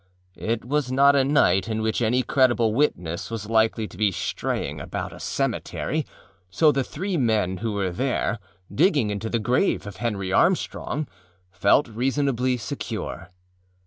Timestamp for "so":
6.49-6.71